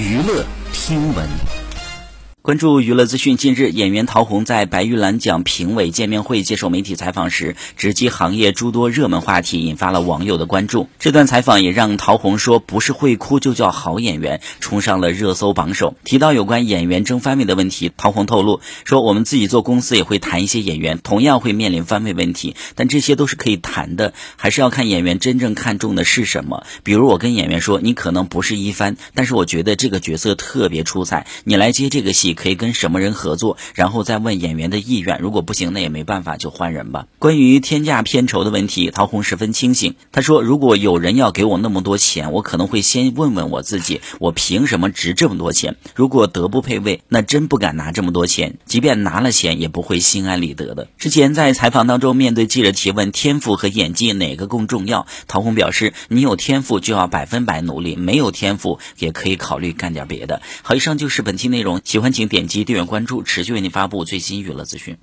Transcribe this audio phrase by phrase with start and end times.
[0.00, 1.59] 娱乐听闻。
[2.42, 10.88] 关注娱乐资讯，近日演员陶虹在白玉兰奖评委见面会接受媒体采访时，直击行业诸多热门话题，引发了网友的关注。
[10.98, 15.94] 这段采访也让陶虹说不是会哭就叫好演员冲上了热搜榜首。
[16.02, 26.64] 提到有关演员争番位的问题，陶虹透露说，我们自己做公司也会谈一些演员，同样会面临番位问题，但这些都是可以谈的，还是要看演员真正看重的是什么。
[26.84, 32.29] 比如我跟演员说，你可能不是一番，但是我觉得这个角色特别出彩，你来接这个戏。
[32.34, 35.18] 可以跟什么人合作，然后再问演员的意愿。
[35.20, 37.06] 如果不行，那也没办法，就换人吧。
[37.18, 39.94] 关于天价片酬的问题，陶虹十分清醒。
[40.12, 45.76] 他说：“如果有人要给我那么多钱，我可能会先问问我自己，我凭什么值这么多钱？
[45.94, 48.58] 如果德不配位，那真不敢拿这么多钱。
[48.64, 55.06] 即便拿了钱，也不会心安理得的。”之前在采访当中，面对记者提问，天赋和演技哪个更重要？
[55.26, 62.30] 陶虹表示：“你有天赋就要百分百努力，没有天赋也可以考虑干点别的。”好，以上就是本期内容，喜欢请请。
[62.30, 64.96] 点击订阅关注，持续为您发布最新娱乐资讯。